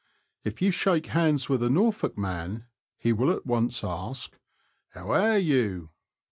[0.43, 2.65] If you shake hands with a Norfolk man,
[2.97, 4.35] he will at once ask:
[4.95, 5.89] "How airyu?"